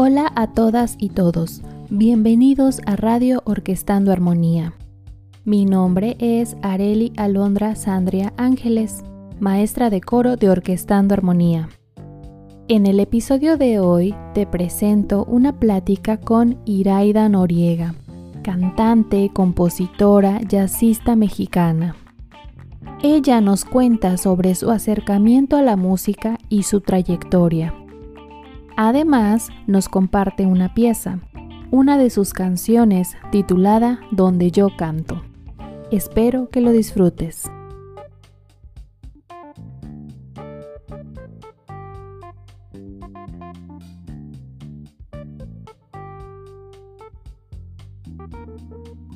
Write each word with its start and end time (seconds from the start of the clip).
Hola 0.00 0.30
a 0.36 0.46
todas 0.46 0.94
y 1.00 1.08
todos, 1.08 1.60
bienvenidos 1.90 2.80
a 2.86 2.94
Radio 2.94 3.42
Orquestando 3.44 4.12
Armonía. 4.12 4.72
Mi 5.44 5.64
nombre 5.64 6.16
es 6.20 6.56
Areli 6.62 7.12
Alondra 7.16 7.74
Sandria 7.74 8.32
Ángeles, 8.36 9.02
maestra 9.40 9.90
de 9.90 10.00
coro 10.00 10.36
de 10.36 10.50
Orquestando 10.50 11.14
Armonía. 11.14 11.68
En 12.68 12.86
el 12.86 13.00
episodio 13.00 13.56
de 13.56 13.80
hoy 13.80 14.14
te 14.34 14.46
presento 14.46 15.24
una 15.24 15.58
plática 15.58 16.16
con 16.16 16.60
Iraida 16.64 17.28
Noriega, 17.28 17.96
cantante, 18.44 19.32
compositora, 19.32 20.40
jazzista 20.42 21.16
mexicana. 21.16 21.96
Ella 23.02 23.40
nos 23.40 23.64
cuenta 23.64 24.16
sobre 24.16 24.54
su 24.54 24.70
acercamiento 24.70 25.56
a 25.56 25.62
la 25.62 25.74
música 25.74 26.38
y 26.48 26.62
su 26.62 26.82
trayectoria. 26.82 27.74
Además, 28.80 29.48
nos 29.66 29.88
comparte 29.88 30.46
una 30.46 30.72
pieza, 30.72 31.18
una 31.72 31.98
de 31.98 32.10
sus 32.10 32.32
canciones 32.32 33.16
titulada 33.32 33.98
Donde 34.12 34.52
yo 34.52 34.68
canto. 34.76 35.20
Espero 35.90 36.48
que 36.48 36.60
lo 36.60 36.70
disfrutes. 36.70 37.50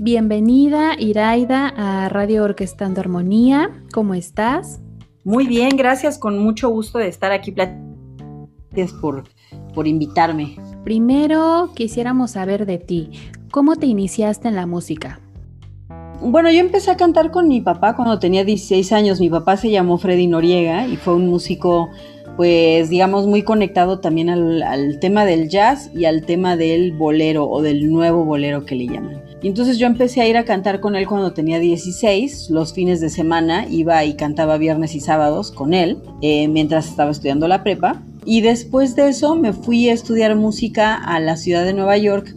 Bienvenida 0.01 0.97
Iraida 0.99 1.69
a 1.77 2.09
Radio 2.09 2.43
Orquestando 2.43 3.01
Armonía. 3.01 3.71
¿Cómo 3.95 4.15
estás? 4.15 4.81
Muy 5.23 5.47
bien, 5.47 5.77
gracias, 5.77 6.19
con 6.19 6.41
mucho 6.41 6.69
gusto 6.69 6.99
de 6.99 7.07
estar 7.07 7.31
aquí. 7.31 7.53
Gracias 7.53 8.93
por, 9.01 9.23
por 9.73 9.87
invitarme. 9.87 10.57
Primero 10.85 11.71
quisiéramos 11.75 12.33
saber 12.33 12.67
de 12.67 12.79
ti. 12.79 13.11
¿Cómo 13.51 13.77
te 13.77 13.87
iniciaste 13.87 14.49
en 14.49 14.57
la 14.57 14.67
música? 14.67 15.21
Bueno, 16.21 16.51
yo 16.51 16.61
empecé 16.61 16.91
a 16.91 16.97
cantar 16.97 17.31
con 17.31 17.49
mi 17.49 17.61
papá 17.61 17.97
cuando 17.97 18.19
tenía 18.19 18.45
16 18.45 18.93
años. 18.93 19.21
Mi 19.21 19.29
papá 19.29 19.57
se 19.57 19.71
llamó 19.71 19.99
Freddy 19.99 20.29
Noriega 20.29 20.87
y 20.87 20.97
fue 20.97 21.15
un 21.15 21.27
músico, 21.27 21.91
pues 22.37 22.89
digamos, 22.89 23.27
muy 23.27 23.43
conectado 23.43 23.99
también 23.99 24.31
al, 24.31 24.63
al 24.63 25.01
tema 25.01 25.25
del 25.25 25.49
jazz 25.49 25.91
y 25.95 26.05
al 26.05 26.25
tema 26.25 26.57
del 26.57 26.93
bolero 26.93 27.49
o 27.49 27.61
del 27.61 27.91
nuevo 27.91 28.25
bolero 28.25 28.65
que 28.65 28.77
le 28.77 28.87
llaman. 28.87 29.23
Y 29.43 29.49
entonces 29.49 29.79
yo 29.79 29.89
empecé 29.89 30.21
a 30.21 30.29
ir 30.29 30.37
a 30.37 30.45
cantar 30.45 30.79
con 30.79 30.95
él 30.95 31.09
cuando 31.09 31.33
tenía 31.33 31.59
16, 31.59 32.51
los 32.51 32.73
fines 32.73 33.01
de 33.01 33.11
semana 33.11 33.67
iba 33.69 34.05
y 34.05 34.15
cantaba 34.15 34.57
viernes 34.57 34.95
y 34.95 35.01
sábados 35.01 35.51
con 35.51 35.75
él, 35.75 35.99
eh, 36.21 36.47
mientras 36.47 36.87
estaba 36.87 37.11
estudiando 37.11 37.49
la 37.49 37.65
prepa. 37.65 38.01
Y 38.25 38.41
después 38.41 38.95
de 38.95 39.09
eso 39.09 39.35
me 39.35 39.53
fui 39.53 39.89
a 39.89 39.93
estudiar 39.93 40.37
música 40.37 40.95
a 40.95 41.19
la 41.21 41.37
ciudad 41.37 41.65
de 41.65 41.75
Nueva 41.75 41.97
York, 41.99 42.35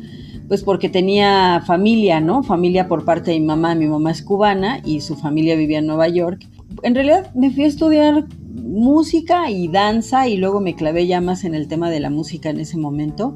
pues 0.47 0.64
porque 0.64 0.89
tenía 0.89 1.61
familia, 1.66 2.19
¿no? 2.19 2.44
Familia 2.44 2.88
por 2.88 3.05
parte 3.05 3.31
de 3.31 3.39
mi 3.39 3.45
mamá, 3.45 3.75
mi 3.75 3.88
mamá 3.88 4.11
es 4.11 4.22
cubana 4.22 4.81
y 4.83 5.02
su 5.02 5.16
familia 5.16 5.55
vivía 5.55 5.80
en 5.80 5.88
Nueva 5.88 6.08
York. 6.08 6.47
En 6.83 6.95
realidad 6.95 7.33
me 7.36 7.52
fui 7.52 7.64
a 7.64 7.67
estudiar 7.67 8.25
música 8.53 9.50
y 9.50 9.67
danza 9.67 10.27
y 10.27 10.38
luego 10.38 10.59
me 10.59 10.75
clavé 10.75 11.08
ya 11.08 11.22
más 11.22 11.44
en 11.44 11.55
el 11.55 11.67
tema 11.67 11.89
de 11.89 11.99
la 11.99 12.09
música 12.09 12.49
en 12.49 12.59
ese 12.59 12.77
momento. 12.77 13.36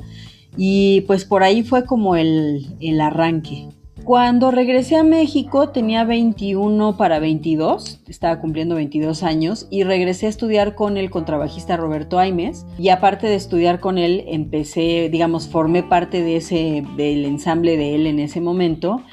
Y 0.57 1.01
pues 1.01 1.25
por 1.25 1.43
ahí 1.43 1.63
fue 1.63 1.85
como 1.85 2.15
el, 2.15 2.65
arranque. 3.01 3.69
Cuando 4.09 4.49
regresé 4.49 4.95
a 4.95 5.03
México 5.03 5.69
tenía 5.69 6.03
21 6.03 6.97
para 6.97 7.19
22, 7.19 7.99
estaba 8.07 8.41
cumpliendo 8.41 8.73
22 8.73 9.21
años 9.21 9.67
y 9.69 9.83
regresé 9.83 10.25
a 10.25 10.29
estudiar 10.29 10.73
con 10.73 10.97
el 10.97 11.11
contrabajista 11.11 11.77
Roberto 11.77 12.17
Aimes. 12.17 12.65
Y 12.79 12.89
aparte 12.89 13.27
de 13.27 13.35
estudiar 13.35 13.79
con 13.79 13.99
él 13.99 14.23
empecé, 14.25 15.09
digamos, 15.11 15.47
formé 15.47 15.83
parte 15.83 16.23
de 16.23 16.37
ese 16.37 16.83
del 16.97 17.23
ensamble 17.23 17.77
de 17.77 17.93
él 17.93 18.07
en 18.07 18.17
ese 18.17 18.41
momento 18.41 19.03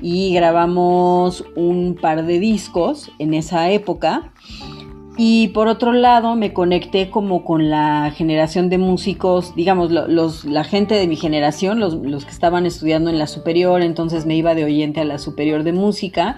y 0.00 0.32
grabamos 0.32 1.44
un 1.54 1.94
par 1.94 2.24
de 2.24 2.38
discos 2.38 3.10
en 3.18 3.34
esa 3.34 3.70
época 3.70 4.32
y 5.16 5.48
por 5.48 5.68
otro 5.68 5.92
lado, 5.92 6.36
me 6.36 6.52
conecté 6.52 7.10
como 7.10 7.44
con 7.44 7.70
la 7.70 8.12
generación 8.14 8.68
de 8.68 8.78
músicos, 8.78 9.54
digamos, 9.54 9.90
los, 9.90 10.44
la 10.44 10.64
gente 10.64 10.94
de 10.94 11.06
mi 11.06 11.16
generación, 11.16 11.80
los, 11.80 11.94
los, 11.94 12.24
que 12.24 12.30
estaban 12.30 12.66
estudiando 12.66 13.10
en 13.10 13.18
la 13.18 13.26
superior, 13.26 13.82
entonces 13.82 14.26
me 14.26 14.36
iba 14.36 14.54
de 14.54 14.64
oyente 14.64 15.00
a 15.00 15.04
la 15.04 15.18
superior 15.18 15.62
de 15.62 15.72
música 15.72 16.36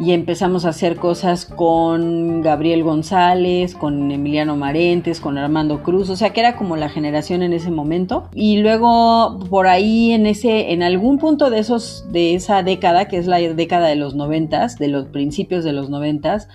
y 0.00 0.12
empezamos 0.12 0.64
a 0.64 0.70
hacer 0.70 0.96
cosas 0.96 1.44
con 1.44 2.42
Gabriel 2.42 2.82
González, 2.82 3.74
con 3.74 4.10
Emiliano 4.10 4.56
Marentes, 4.56 5.20
con 5.20 5.38
Armando 5.38 5.82
Cruz, 5.82 6.10
o 6.10 6.16
sea 6.16 6.32
que 6.32 6.40
era 6.40 6.56
como 6.56 6.76
la 6.76 6.88
generación 6.88 7.42
en 7.42 7.52
ese 7.52 7.70
momento. 7.70 8.28
Y 8.34 8.56
luego 8.58 9.38
por 9.50 9.68
ahí 9.68 10.12
en 10.12 10.26
ese, 10.26 10.72
en 10.72 10.82
algún 10.82 11.18
punto 11.18 11.50
de 11.50 11.60
esos, 11.60 12.06
de 12.10 12.34
esa 12.34 12.62
década, 12.62 13.06
que 13.06 13.18
es 13.18 13.26
la 13.26 13.38
década 13.38 13.86
de 13.86 13.96
los 13.96 14.14
noventas, 14.14 14.78
de 14.78 14.88
los 14.88 15.06
principios 15.06 15.62
de 15.64 15.72
los 15.72 15.90
noventas, 15.90 16.48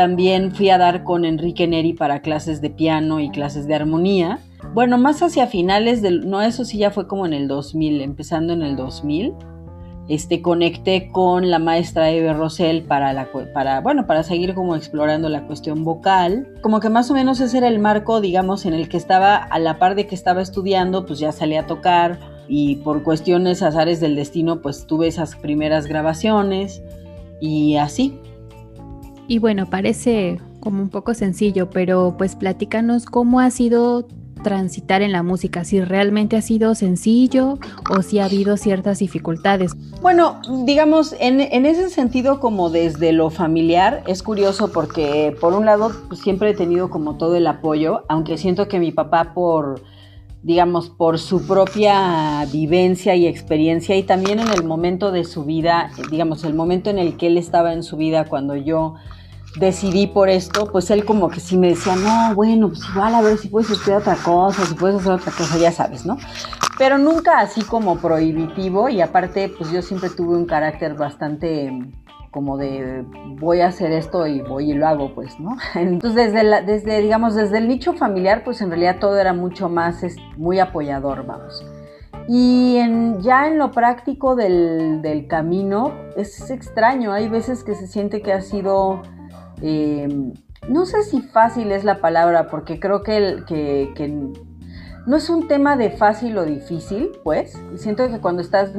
también 0.00 0.54
fui 0.54 0.70
a 0.70 0.78
dar 0.78 1.04
con 1.04 1.26
Enrique 1.26 1.66
Neri 1.66 1.92
para 1.92 2.22
clases 2.22 2.62
de 2.62 2.70
piano 2.70 3.20
y 3.20 3.28
clases 3.28 3.66
de 3.66 3.74
armonía. 3.74 4.38
Bueno, 4.72 4.96
más 4.96 5.22
hacia 5.22 5.46
finales 5.46 6.00
del, 6.00 6.26
no, 6.26 6.40
eso 6.40 6.64
sí 6.64 6.78
ya 6.78 6.90
fue 6.90 7.06
como 7.06 7.26
en 7.26 7.34
el 7.34 7.48
2000, 7.48 8.00
empezando 8.00 8.54
en 8.54 8.62
el 8.62 8.76
2000. 8.76 9.34
Este, 10.08 10.40
conecté 10.40 11.10
con 11.12 11.50
la 11.50 11.58
maestra 11.58 12.10
Eve 12.10 12.32
Rosell 12.32 12.84
para, 12.84 13.12
la, 13.12 13.28
para, 13.52 13.82
bueno, 13.82 14.06
para 14.06 14.22
seguir 14.22 14.54
como 14.54 14.74
explorando 14.74 15.28
la 15.28 15.46
cuestión 15.46 15.84
vocal. 15.84 16.48
Como 16.62 16.80
que 16.80 16.88
más 16.88 17.10
o 17.10 17.14
menos 17.14 17.38
ese 17.40 17.58
era 17.58 17.68
el 17.68 17.78
marco, 17.78 18.22
digamos, 18.22 18.64
en 18.64 18.72
el 18.72 18.88
que 18.88 18.96
estaba, 18.96 19.36
a 19.36 19.58
la 19.58 19.78
par 19.78 19.96
de 19.96 20.06
que 20.06 20.14
estaba 20.14 20.40
estudiando, 20.40 21.04
pues 21.04 21.18
ya 21.18 21.30
salí 21.30 21.56
a 21.56 21.66
tocar 21.66 22.18
y 22.48 22.76
por 22.76 23.02
cuestiones 23.02 23.62
azares 23.62 24.00
del 24.00 24.16
destino, 24.16 24.62
pues 24.62 24.86
tuve 24.86 25.08
esas 25.08 25.36
primeras 25.36 25.86
grabaciones 25.86 26.82
y 27.38 27.76
así. 27.76 28.18
Y 29.30 29.38
bueno, 29.38 29.66
parece 29.66 30.40
como 30.58 30.82
un 30.82 30.88
poco 30.88 31.14
sencillo, 31.14 31.70
pero 31.70 32.16
pues 32.18 32.34
platícanos 32.34 33.06
cómo 33.06 33.38
ha 33.38 33.48
sido 33.52 34.08
transitar 34.42 35.02
en 35.02 35.12
la 35.12 35.22
música, 35.22 35.62
si 35.62 35.80
realmente 35.80 36.36
ha 36.36 36.42
sido 36.42 36.74
sencillo 36.74 37.60
o 37.88 38.02
si 38.02 38.18
ha 38.18 38.24
habido 38.24 38.56
ciertas 38.56 38.98
dificultades. 38.98 39.76
Bueno, 40.02 40.40
digamos, 40.64 41.14
en, 41.20 41.40
ese 41.64 41.90
sentido 41.90 42.40
como 42.40 42.70
desde 42.70 43.12
lo 43.12 43.30
familiar, 43.30 44.02
es 44.08 44.24
curioso 44.24 44.72
porque 44.72 45.36
por 45.40 45.52
un 45.52 45.64
lado 45.64 45.92
siempre 46.12 46.50
he 46.50 46.54
tenido 46.54 46.90
como 46.90 47.16
todo 47.16 47.36
el 47.36 47.46
apoyo, 47.46 48.02
aunque 48.08 48.36
siento 48.36 48.66
que 48.66 48.80
mi 48.80 48.90
papá 48.90 49.32
por 49.32 49.80
digamos, 50.42 50.88
por 50.88 51.18
su 51.18 51.46
propia 51.46 52.46
vivencia 52.50 53.14
y 53.14 53.26
experiencia 53.26 53.94
y 53.96 54.02
también 54.02 54.40
en 54.40 54.48
el 54.48 54.64
momento 54.64 55.12
de 55.12 55.24
su 55.24 55.44
vida, 55.44 55.90
digamos, 56.10 56.44
el 56.44 56.54
momento 56.54 56.88
en 56.88 56.98
el 56.98 57.18
que 57.18 57.26
él 57.26 57.36
estaba 57.36 57.74
en 57.74 57.82
su 57.82 57.98
vida 57.98 58.24
cuando 58.24 58.56
yo 58.56 58.94
decidí 59.58 60.06
por 60.06 60.28
esto, 60.28 60.70
pues 60.70 60.90
él 60.90 61.04
como 61.04 61.28
que 61.28 61.40
sí 61.40 61.56
me 61.56 61.68
decía, 61.68 61.96
no, 61.96 62.34
bueno, 62.34 62.68
pues 62.68 62.82
igual 62.88 63.14
a 63.14 63.22
ver 63.22 63.36
si 63.36 63.48
puedes 63.48 63.70
estudiar 63.70 64.00
otra 64.00 64.16
cosa, 64.16 64.64
si 64.64 64.74
puedes 64.74 65.00
hacer 65.00 65.12
otra 65.12 65.32
cosa, 65.32 65.58
ya 65.58 65.72
sabes, 65.72 66.06
¿no? 66.06 66.16
Pero 66.78 66.98
nunca 66.98 67.40
así 67.40 67.62
como 67.62 67.98
prohibitivo 67.98 68.88
y 68.88 69.00
aparte, 69.00 69.52
pues 69.56 69.70
yo 69.70 69.82
siempre 69.82 70.08
tuve 70.10 70.36
un 70.36 70.46
carácter 70.46 70.94
bastante 70.94 71.72
como 72.30 72.56
de 72.56 73.04
voy 73.40 73.60
a 73.60 73.66
hacer 73.66 73.90
esto 73.90 74.24
y 74.26 74.40
voy 74.40 74.70
y 74.70 74.74
lo 74.74 74.86
hago, 74.86 75.14
pues, 75.14 75.38
¿no? 75.40 75.56
Entonces, 75.74 76.32
desde, 76.32 76.62
desde 76.62 77.02
digamos, 77.02 77.34
desde 77.34 77.58
el 77.58 77.68
nicho 77.68 77.92
familiar, 77.94 78.44
pues 78.44 78.60
en 78.62 78.70
realidad 78.70 78.98
todo 79.00 79.18
era 79.18 79.32
mucho 79.32 79.68
más, 79.68 80.02
es, 80.04 80.16
muy 80.36 80.60
apoyador, 80.60 81.26
vamos. 81.26 81.64
Y 82.28 82.78
ya 83.20 83.48
en 83.48 83.58
lo 83.58 83.72
práctico 83.72 84.36
del, 84.36 85.02
del 85.02 85.26
camino, 85.26 85.92
es 86.16 86.50
extraño, 86.50 87.12
hay 87.12 87.28
veces 87.28 87.64
que 87.64 87.74
se 87.74 87.88
siente 87.88 88.22
que 88.22 88.32
ha 88.32 88.40
sido 88.40 89.02
Em, 89.62 90.32
no 90.68 90.86
sé 90.86 91.02
si 91.02 91.22
fácil 91.22 91.72
es 91.72 91.84
la 91.84 92.00
palabra, 92.00 92.48
porque 92.48 92.78
creo 92.78 93.02
que, 93.02 93.42
que, 93.46 94.32
no 95.06 95.16
es 95.16 95.30
un 95.30 95.48
tema 95.48 95.76
de 95.76 95.90
fácil 95.90 96.36
o 96.38 96.44
difícil, 96.44 97.10
pues. 97.24 97.58
Siento 97.76 98.08
que 98.08 98.20
cuando 98.20 98.42
estás 98.42 98.72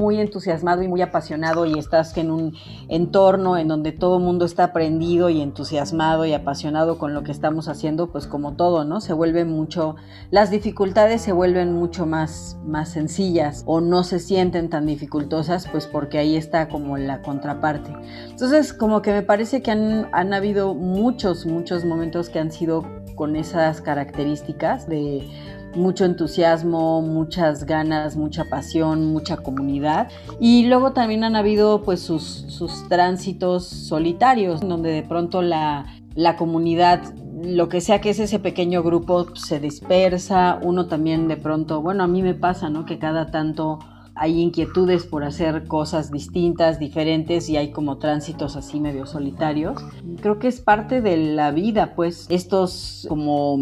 muy 0.00 0.18
entusiasmado 0.18 0.82
y 0.82 0.88
muy 0.88 1.02
apasionado 1.02 1.66
y 1.66 1.78
estás 1.78 2.16
en 2.16 2.30
un 2.30 2.54
entorno 2.88 3.56
en 3.56 3.68
donde 3.68 3.92
todo 3.92 4.16
el 4.16 4.24
mundo 4.24 4.44
está 4.44 4.64
aprendido 4.64 5.28
y 5.28 5.40
entusiasmado 5.40 6.24
y 6.24 6.32
apasionado 6.32 6.98
con 6.98 7.14
lo 7.14 7.22
que 7.22 7.30
estamos 7.30 7.68
haciendo, 7.68 8.10
pues 8.10 8.26
como 8.26 8.54
todo, 8.54 8.84
¿no? 8.84 9.00
Se 9.00 9.12
vuelve 9.12 9.44
mucho, 9.44 9.96
las 10.30 10.50
dificultades 10.50 11.20
se 11.22 11.32
vuelven 11.32 11.74
mucho 11.74 12.06
más, 12.06 12.58
más 12.64 12.88
sencillas 12.88 13.62
o 13.66 13.80
no 13.80 14.02
se 14.02 14.18
sienten 14.18 14.70
tan 14.70 14.86
dificultosas, 14.86 15.68
pues 15.68 15.86
porque 15.86 16.18
ahí 16.18 16.36
está 16.36 16.68
como 16.68 16.96
la 16.96 17.22
contraparte. 17.22 17.92
Entonces, 18.28 18.72
como 18.72 19.02
que 19.02 19.12
me 19.12 19.22
parece 19.22 19.62
que 19.62 19.70
han, 19.70 20.08
han 20.12 20.32
habido 20.32 20.74
muchos, 20.74 21.46
muchos 21.46 21.84
momentos 21.84 22.30
que 22.30 22.38
han 22.38 22.50
sido 22.50 22.84
con 23.14 23.36
esas 23.36 23.82
características 23.82 24.88
de 24.88 25.28
mucho 25.74 26.04
entusiasmo, 26.04 27.02
muchas 27.02 27.64
ganas, 27.64 28.16
mucha 28.16 28.44
pasión, 28.44 29.12
mucha 29.12 29.36
comunidad. 29.36 30.08
Y 30.40 30.66
luego 30.66 30.92
también 30.92 31.24
han 31.24 31.36
habido 31.36 31.82
pues 31.82 32.00
sus, 32.00 32.46
tránsitos 32.88 33.66
solitarios, 33.66 34.60
donde 34.60 34.90
de 34.90 35.02
pronto 35.02 35.42
la, 35.42 35.86
la 36.14 36.36
comunidad 36.36 37.14
lo 37.42 37.68
que 37.68 37.80
sea 37.80 38.00
que 38.00 38.10
es 38.10 38.18
ese 38.18 38.38
pequeño 38.38 38.82
grupo 38.82 39.34
se 39.34 39.60
dispersa, 39.60 40.58
uno 40.62 40.86
también 40.86 41.26
de 41.26 41.38
pronto, 41.38 41.80
bueno, 41.80 42.04
a 42.04 42.06
mí 42.06 42.22
me 42.22 42.34
pasa, 42.34 42.68
¿no? 42.68 42.84
Que 42.84 42.98
cada 42.98 43.30
tanto 43.30 43.78
hay 44.20 44.38
inquietudes 44.38 45.06
por 45.06 45.24
hacer 45.24 45.66
cosas 45.66 46.10
distintas, 46.10 46.78
diferentes 46.78 47.48
y 47.48 47.56
hay 47.56 47.70
como 47.70 47.96
tránsitos 47.96 48.54
así 48.54 48.78
medio 48.78 49.06
solitarios. 49.06 49.82
Creo 50.20 50.38
que 50.38 50.48
es 50.48 50.60
parte 50.60 51.00
de 51.00 51.16
la 51.16 51.52
vida, 51.52 51.94
pues, 51.96 52.26
estos 52.28 53.06
como 53.08 53.58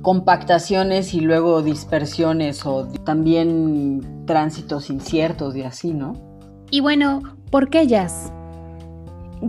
compactaciones 0.00 1.12
y 1.12 1.20
luego 1.20 1.60
dispersiones 1.60 2.64
o 2.64 2.88
también 3.04 4.24
tránsitos 4.24 4.88
inciertos 4.88 5.54
y 5.56 5.62
así, 5.62 5.92
¿no? 5.92 6.14
Y 6.70 6.80
bueno, 6.80 7.20
¿por 7.50 7.68
qué 7.68 7.86
jazz? 7.86 8.32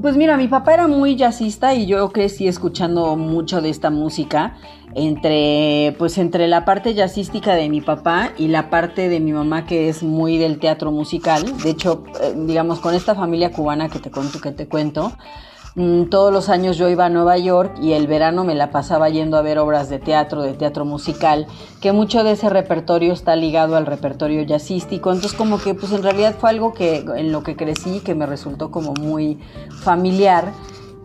Pues 0.01 0.17
mira, 0.17 0.35
mi 0.35 0.49
papá 0.49 0.73
era 0.73 0.87
muy 0.87 1.15
jazzista 1.15 1.73
y 1.73 1.85
yo 1.85 2.11
crecí 2.11 2.49
escuchando 2.49 3.15
mucho 3.15 3.61
de 3.61 3.69
esta 3.69 3.89
música 3.89 4.57
entre 4.95 5.95
pues 5.97 6.17
entre 6.17 6.47
la 6.47 6.65
parte 6.65 6.93
jazzística 6.93 7.55
de 7.55 7.69
mi 7.69 7.81
papá 7.81 8.31
y 8.37 8.47
la 8.47 8.69
parte 8.69 9.09
de 9.09 9.19
mi 9.19 9.33
mamá 9.33 9.65
que 9.65 9.89
es 9.89 10.03
muy 10.03 10.37
del 10.37 10.59
teatro 10.59 10.91
musical. 10.91 11.57
De 11.63 11.69
hecho, 11.69 12.03
eh, 12.21 12.33
digamos 12.35 12.79
con 12.79 12.93
esta 12.95 13.15
familia 13.15 13.51
cubana 13.51 13.89
que 13.89 13.99
te 13.99 14.11
cuento 14.11 14.39
que 14.41 14.51
te 14.51 14.67
cuento, 14.67 15.13
Mm, 15.75 16.09
todos 16.09 16.33
los 16.33 16.49
años 16.49 16.77
yo 16.77 16.89
iba 16.89 17.05
a 17.05 17.09
Nueva 17.09 17.37
York 17.37 17.77
y 17.81 17.93
el 17.93 18.07
verano 18.07 18.43
me 18.43 18.55
la 18.55 18.71
pasaba 18.71 19.09
yendo 19.09 19.37
a 19.37 19.41
ver 19.41 19.59
obras 19.59 19.89
de 19.89 19.99
teatro, 19.99 20.41
de 20.41 20.53
teatro 20.53 20.83
musical, 20.83 21.47
que 21.79 21.91
mucho 21.91 22.23
de 22.23 22.31
ese 22.31 22.49
repertorio 22.49 23.13
está 23.13 23.35
ligado 23.35 23.75
al 23.75 23.85
repertorio 23.85 24.43
jazzístico. 24.43 25.11
Entonces 25.11 25.37
como 25.37 25.59
que 25.59 25.75
pues 25.75 25.91
en 25.91 26.03
realidad 26.03 26.35
fue 26.39 26.49
algo 26.49 26.73
que 26.73 27.05
en 27.15 27.31
lo 27.31 27.43
que 27.43 27.55
crecí 27.55 27.99
que 27.99 28.15
me 28.15 28.25
resultó 28.25 28.71
como 28.71 28.93
muy 28.93 29.39
familiar. 29.81 30.51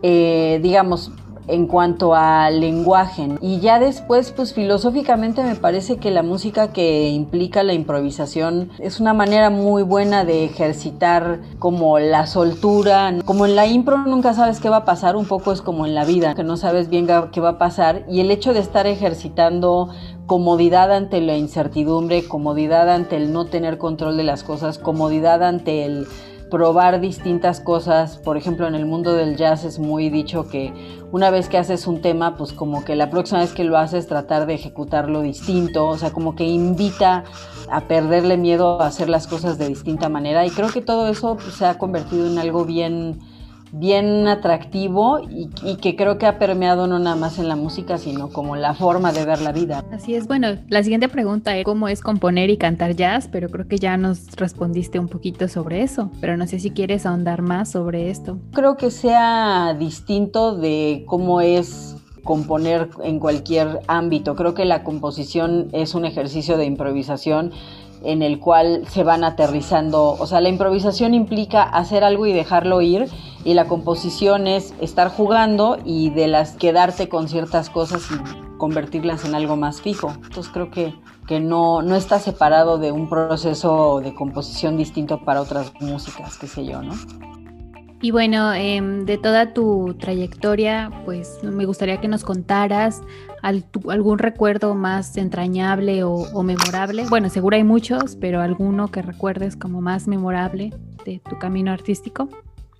Eh, 0.01 0.59
digamos, 0.61 1.11
en 1.47 1.67
cuanto 1.67 2.15
al 2.15 2.59
lenguaje. 2.59 3.27
Y 3.41 3.59
ya 3.59 3.79
después, 3.79 4.31
pues 4.31 4.53
filosóficamente 4.53 5.43
me 5.43 5.55
parece 5.55 5.97
que 5.97 6.11
la 6.11 6.23
música 6.23 6.73
que 6.73 7.09
implica 7.09 7.63
la 7.63 7.73
improvisación 7.73 8.69
es 8.79 8.99
una 8.99 9.13
manera 9.13 9.49
muy 9.49 9.83
buena 9.83 10.25
de 10.25 10.45
ejercitar 10.45 11.39
como 11.59 11.99
la 11.99 12.27
soltura. 12.27 13.13
Como 13.25 13.45
en 13.45 13.55
la 13.55 13.67
impro 13.67 13.97
nunca 13.97 14.33
sabes 14.33 14.59
qué 14.59 14.69
va 14.69 14.77
a 14.77 14.85
pasar, 14.85 15.15
un 15.15 15.25
poco 15.25 15.51
es 15.51 15.61
como 15.61 15.85
en 15.85 15.95
la 15.95 16.05
vida, 16.05 16.35
que 16.35 16.43
no 16.43 16.57
sabes 16.57 16.89
bien 16.89 17.07
qué 17.31 17.41
va 17.41 17.49
a 17.49 17.57
pasar. 17.57 18.05
Y 18.09 18.21
el 18.21 18.31
hecho 18.31 18.53
de 18.53 18.59
estar 18.59 18.87
ejercitando 18.87 19.89
comodidad 20.25 20.91
ante 20.91 21.21
la 21.21 21.37
incertidumbre, 21.37 22.27
comodidad 22.27 22.89
ante 22.89 23.15
el 23.15 23.31
no 23.31 23.45
tener 23.45 23.77
control 23.77 24.17
de 24.17 24.23
las 24.23 24.43
cosas, 24.43 24.79
comodidad 24.79 25.43
ante 25.43 25.85
el 25.85 26.07
probar 26.49 26.99
distintas 27.01 27.59
cosas. 27.59 28.17
Por 28.17 28.37
ejemplo, 28.37 28.67
en 28.67 28.75
el 28.75 28.85
mundo 28.85 29.13
del 29.13 29.35
jazz 29.37 29.63
es 29.63 29.79
muy 29.79 30.09
dicho 30.09 30.47
que 30.47 30.73
una 31.11 31.29
vez 31.29 31.49
que 31.49 31.57
haces 31.57 31.87
un 31.87 32.01
tema, 32.01 32.37
pues 32.37 32.53
como 32.53 32.83
que 32.83 32.95
la 32.95 33.09
próxima 33.09 33.39
vez 33.39 33.53
que 33.53 33.63
lo 33.63 33.77
haces 33.77 34.07
tratar 34.07 34.45
de 34.45 34.55
ejecutarlo 34.55 35.21
distinto, 35.21 35.87
o 35.87 35.97
sea, 35.97 36.11
como 36.11 36.35
que 36.35 36.45
invita 36.45 37.23
a 37.69 37.81
perderle 37.81 38.37
miedo 38.37 38.81
a 38.81 38.87
hacer 38.87 39.09
las 39.09 39.27
cosas 39.27 39.57
de 39.57 39.67
distinta 39.67 40.09
manera 40.09 40.45
y 40.45 40.49
creo 40.49 40.69
que 40.69 40.81
todo 40.81 41.07
eso 41.07 41.35
pues, 41.35 41.55
se 41.55 41.65
ha 41.65 41.77
convertido 41.77 42.27
en 42.27 42.37
algo 42.37 42.65
bien 42.65 43.19
bien 43.77 44.27
atractivo 44.27 45.19
y, 45.29 45.75
que 45.77 45.95
creo 45.95 46.17
que 46.17 46.25
ha 46.25 46.39
permeado 46.39 46.87
no 46.87 46.97
nada 46.99 47.15
más 47.15 47.39
en 47.39 47.47
la 47.47 47.55
música, 47.55 47.97
sino 47.97 48.29
como 48.29 48.55
la 48.55 48.73
forma 48.73 49.11
de 49.11 49.25
ver 49.25 49.41
la 49.41 49.51
vida. 49.51 49.83
Así 49.91 50.15
es, 50.15 50.27
bueno, 50.27 50.57
la 50.69 50.81
siguiente 50.83 51.09
pregunta 51.09 51.55
es 51.57 51.65
cómo 51.65 51.87
es 51.87 52.01
componer 52.01 52.49
y 52.49 52.57
cantar 52.57 52.95
jazz, 52.95 53.27
pero 53.31 53.49
creo 53.49 53.67
que 53.67 53.77
ya 53.77 53.97
nos 53.97 54.31
respondiste 54.35 54.99
un 54.99 55.07
poquito 55.07 55.47
sobre 55.47 55.83
eso, 55.83 56.09
pero 56.21 56.37
no 56.37 56.47
sé 56.47 56.59
si 56.59 56.71
quieres 56.71 57.05
ahondar 57.05 57.41
más 57.41 57.71
sobre 57.71 58.09
esto. 58.09 58.39
Creo 58.53 58.77
que 58.77 58.91
sea 58.91 59.75
distinto 59.77 60.55
de 60.55 61.03
cómo 61.07 61.41
es 61.41 61.95
componer 62.23 62.89
en 63.03 63.19
cualquier 63.19 63.81
ámbito. 63.87 64.35
Creo 64.35 64.53
que 64.53 64.65
la 64.65 64.83
composición 64.83 65.69
es 65.73 65.95
un 65.95 66.05
ejercicio 66.05 66.57
de 66.57 66.65
improvisación 66.65 67.51
en 68.03 68.21
el 68.21 68.39
cual 68.39 68.83
se 68.87 69.03
van 69.03 69.23
aterrizando, 69.23 70.11
o 70.11 70.27
sea, 70.27 70.39
la 70.41 70.49
improvisación 70.49 71.13
implica 71.13 71.63
hacer 71.63 72.03
algo 72.03 72.25
y 72.25 72.33
dejarlo 72.33 72.81
ir 72.81 73.07
y 73.45 73.53
la 73.53 73.67
composición 73.67 74.47
es 74.47 74.73
estar 74.81 75.07
jugando 75.07 75.77
y 75.85 76.09
de 76.09 76.27
las 76.27 76.53
quedarte 76.53 77.07
con 77.07 77.29
ciertas 77.29 77.69
cosas 77.69 78.03
y 78.11 78.57
convertirlas 78.57 79.23
en 79.23 79.35
algo 79.35 79.55
más 79.55 79.81
fijo. 79.81 80.11
Entonces 80.15 80.49
creo 80.51 80.71
que, 80.71 80.95
que 81.27 81.39
no, 81.39 81.83
no 81.83 81.95
está 81.95 82.19
separado 82.19 82.79
de 82.79 82.91
un 82.91 83.07
proceso 83.07 84.01
de 84.03 84.15
composición 84.15 84.77
distinto 84.77 85.23
para 85.23 85.41
otras 85.41 85.71
músicas, 85.79 86.37
qué 86.37 86.47
sé 86.47 86.65
yo, 86.65 86.81
¿no? 86.81 86.95
Y 88.01 88.11
bueno, 88.11 88.53
em, 88.53 89.05
de 89.05 89.17
toda 89.17 89.53
tu 89.53 89.95
trayectoria, 89.99 90.91
pues 91.05 91.39
me 91.43 91.65
gustaría 91.65 92.01
que 92.01 92.07
nos 92.07 92.23
contaras 92.23 93.01
algún 93.41 94.19
recuerdo 94.19 94.75
más 94.75 95.17
entrañable 95.17 96.03
o, 96.03 96.43
memorable. 96.43 97.05
Bueno, 97.09 97.29
seguro 97.29 97.55
hay 97.55 97.63
muchos, 97.63 98.15
pero 98.15 98.41
alguno 98.41 98.89
que 98.89 99.01
recuerdes 99.01 99.55
como 99.55 99.81
más 99.81 100.07
memorable 100.07 100.73
de 101.05 101.21
tu 101.29 101.37
camino 101.37 101.71
artístico. 101.71 102.27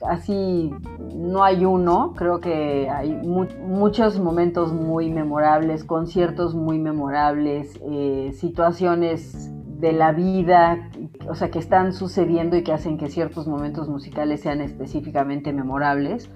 Así 0.07 0.73
no 1.15 1.43
hay 1.43 1.65
uno, 1.65 2.13
creo 2.15 2.39
que 2.39 2.89
hay 2.89 3.13
muchos 3.13 4.19
momentos 4.19 4.73
muy 4.73 5.09
memorables, 5.09 5.83
conciertos 5.83 6.53
muy 6.55 6.79
memorables, 6.79 7.79
eh, 7.89 8.31
situaciones 8.33 9.51
de 9.79 9.91
la 9.91 10.11
vida, 10.11 10.89
o 11.29 11.35
sea, 11.35 11.51
que 11.51 11.59
están 11.59 11.93
sucediendo 11.93 12.55
y 12.55 12.63
que 12.63 12.73
hacen 12.73 12.97
que 12.97 13.07
ciertos 13.07 13.47
momentos 13.47 13.89
musicales 13.89 14.41
sean 14.41 14.61
específicamente 14.61 15.53
memorables. 15.53 16.29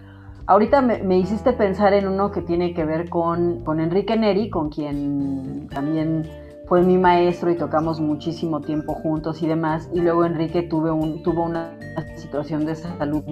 Ahorita 0.46 0.82
me, 0.82 1.18
hiciste 1.18 1.54
pensar 1.54 1.94
en 1.94 2.08
uno 2.08 2.32
que 2.32 2.42
tiene 2.42 2.74
que 2.74 2.84
ver 2.84 3.10
con, 3.10 3.64
con 3.64 3.80
Enrique 3.80 4.18
Neri, 4.18 4.50
con 4.50 4.70
quien 4.70 5.68
también 5.70 6.28
fue 6.68 6.82
mi 6.84 6.98
maestro 6.98 7.52
y 7.52 7.56
tocamos 7.56 8.00
muchísimo 8.00 8.62
tiempo 8.62 8.94
juntos 8.94 9.42
y 9.42 9.48
demás. 9.48 9.90
Y 9.94 10.02
luego 10.02 10.26
Enrique 10.26 10.64
tuve 10.64 10.92
un, 10.92 11.24
tuvo 11.24 11.44
una 11.44 11.78
situación 12.16 12.66
de 12.66 12.76
salud 12.76 13.24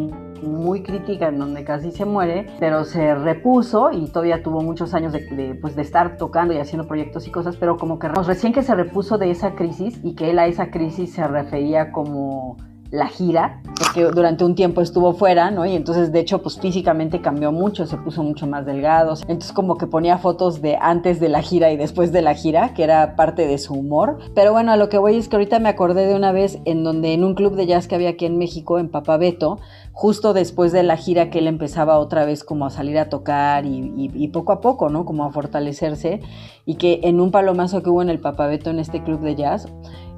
muy 0.44 0.84
crítica 0.84 1.28
en 1.28 1.40
donde 1.40 1.64
casi 1.64 1.92
se 1.92 2.06
muere, 2.06 2.48
pero 2.60 2.84
se 2.84 3.16
repuso 3.16 3.92
y 3.92 4.08
todavía 4.08 4.44
tuvo 4.44 4.62
muchos 4.62 4.94
años 4.94 5.14
de, 5.14 5.58
pues 5.62 5.76
de 5.76 5.82
estar 5.82 6.18
tocando 6.18 6.54
y 6.54 6.58
haciendo 6.58 6.88
proyectos 6.88 7.28
y 7.28 7.32
cosas, 7.32 7.58
pero 7.58 7.78
como 7.78 8.00
que 8.00 8.08
recién 8.08 8.54
que 8.54 8.64
se 8.64 8.76
repuso 8.76 9.18
de 9.18 9.32
esa 9.32 9.56
crisis 9.56 10.00
y 10.04 10.16
que 10.16 10.32
él 10.32 10.40
a 10.40 10.48
esa 10.48 10.72
crisis 10.72 11.14
se 11.14 11.28
refería 11.28 11.92
como 11.92 12.58
la 12.92 13.08
gira, 13.08 13.62
porque 13.78 14.04
durante 14.06 14.46
un 14.46 14.56
tiempo 14.56 14.82
estuvo 14.82 15.14
fuera, 15.14 15.52
¿no? 15.52 15.66
Y 15.66 15.76
entonces, 15.76 16.12
de 16.12 16.20
hecho, 16.20 16.42
pues 16.42 16.60
físicamente 16.60 17.22
cambió 17.22 17.52
mucho, 17.52 17.86
se 17.86 17.98
puso 17.98 18.24
mucho 18.24 18.48
más 18.48 18.66
delgado. 18.66 19.14
Entonces, 19.22 19.52
como 19.52 19.78
que 19.78 19.88
ponía 19.88 20.18
fotos 20.18 20.62
de 20.62 20.78
antes 20.80 21.20
de 21.20 21.30
la 21.30 21.42
gira 21.42 21.72
y 21.72 21.78
después 21.78 22.12
de 22.12 22.22
la 22.22 22.34
gira, 22.34 22.74
que 22.74 22.84
era 22.84 23.16
parte 23.16 23.48
de 23.48 23.58
su 23.58 23.74
humor. 23.74 24.20
Pero 24.34 24.54
bueno, 24.54 24.72
a 24.72 24.78
lo 24.78 24.90
que 24.90 24.98
voy 24.98 25.18
es 25.18 25.28
que 25.28 25.36
ahorita 25.36 25.60
me 25.60 25.70
acordé 25.70 26.08
de 26.08 26.16
una 26.16 26.32
vez 26.32 26.60
en 26.66 26.84
donde 26.84 27.14
en 27.14 27.24
un 27.24 27.36
club 27.36 27.56
de 27.56 27.68
jazz 27.68 27.88
que 27.88 27.96
había 27.96 28.10
aquí 28.10 28.26
en 28.26 28.38
México, 28.38 28.80
en 28.80 28.90
Papabeto, 28.90 29.60
justo 29.98 30.34
después 30.34 30.72
de 30.72 30.84
la 30.84 30.96
gira 30.96 31.32
que 31.32 31.40
él 31.40 31.48
empezaba 31.48 31.98
otra 31.98 32.24
vez 32.24 32.44
como 32.44 32.68
a 32.68 32.70
salir 32.70 33.00
a 33.00 33.10
tocar 33.10 33.66
y, 33.66 34.28
poco 34.28 34.52
a 34.52 34.62
poco, 34.62 34.90
¿no? 34.90 35.06
Como 35.06 35.26
a 35.26 35.32
fortalecerse. 35.32 36.22
Y 36.68 36.76
que 36.76 37.00
en 37.02 37.20
un 37.20 37.32
palomazo 37.32 37.82
que 37.82 37.90
hubo 37.90 38.04
en 38.04 38.12
el 38.12 38.20
Papabeto, 38.20 38.70
en 38.70 38.78
este 38.78 39.02
club 39.04 39.22
de 39.22 39.36
jazz, 39.36 39.68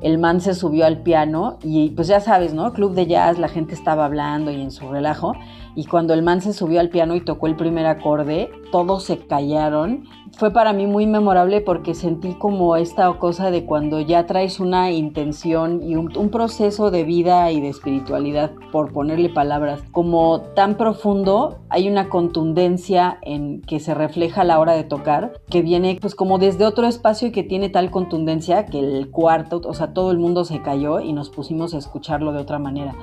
el 0.02 0.18
man 0.18 0.42
se 0.42 0.54
subió 0.54 0.86
al 0.86 1.02
piano 1.02 1.60
y 1.64 1.92
pues 1.92 2.10
ya 2.10 2.20
sabes, 2.20 2.54
¿no? 2.54 2.74
Club 2.74 2.94
de 2.94 3.08
jazz, 3.08 3.40
la 3.40 3.48
gente 3.48 3.74
estaba 3.74 4.04
hablando 4.04 4.52
y 4.52 4.62
en 4.62 4.72
su 4.72 4.90
relajo. 4.90 5.32
Y 5.76 5.86
cuando 5.86 6.14
el 6.14 6.24
man 6.24 6.42
se 6.42 6.54
subió 6.54 6.80
al 6.80 6.90
piano 6.90 7.16
y 7.16 7.22
tocó 7.22 7.48
el 7.48 7.56
primer 7.56 7.86
acorde, 7.86 8.52
todos 8.72 9.04
se 9.04 9.18
callaron. 9.18 10.06
Fue 10.38 10.52
para 10.52 10.74
mí 10.74 10.86
muy 10.86 11.06
memorable 11.06 11.62
porque 11.62 11.96
sentí 11.96 12.34
como 12.34 12.76
esta 12.76 13.12
cosa 13.14 13.52
de 13.52 13.66
cuando 13.66 14.00
ya 14.00 14.26
traes 14.26 14.60
una 14.60 14.92
intención 14.92 15.82
y 15.84 15.96
un, 15.96 16.30
proceso 16.30 16.92
de 16.92 17.04
vida 17.04 17.52
y 17.52 17.60
de 17.60 17.70
espiritualidad, 17.70 18.52
por 18.72 18.94
ponerle 18.94 19.30
palabras, 19.30 19.82
como 19.92 20.42
tan 20.56 20.76
profundo, 20.76 21.58
hay 21.70 21.90
una 21.90 22.08
contundencia 22.10 23.18
en 23.24 23.62
que 23.62 23.80
se 23.80 23.94
refleja 23.94 24.42
a 24.42 24.44
la 24.44 24.60
hora 24.60 24.74
de 24.74 24.84
tocar, 24.84 25.34
que 25.50 25.62
viene 25.62 25.98
pues 26.00 26.14
como 26.14 26.38
desde 26.38 26.66
otro 26.66 26.88
espacio 26.88 27.28
y 27.28 27.32
que 27.32 27.44
tiene 27.44 27.70
tal 27.70 27.90
contundencia 27.90 28.68
que 28.68 28.80
el 28.80 29.10
cuarto, 29.10 29.62
o 29.66 29.74
sea, 29.74 29.94
todo 29.94 30.12
el 30.12 30.20
mundo 30.20 30.46
se 30.46 30.62
cayó 30.62 31.00
y 31.00 31.14
nos 31.14 31.30
pusimos 31.30 31.74
a 31.74 31.80
escucharlo 31.80 32.32
de 32.32 32.40
otra 32.40 32.60
manera. 32.60 32.96